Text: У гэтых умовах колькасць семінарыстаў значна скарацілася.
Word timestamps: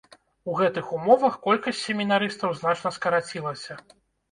У 0.53 0.53
гэтых 0.61 0.87
умовах 0.99 1.37
колькасць 1.49 1.83
семінарыстаў 1.91 2.57
значна 2.63 2.95
скарацілася. 2.99 3.81